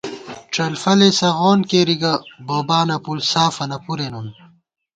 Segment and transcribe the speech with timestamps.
[0.53, 2.13] ڄلفَلےسغون کېری گہ
[2.47, 4.27] بوبانہ پُݪ سافَنہ پُرےنُن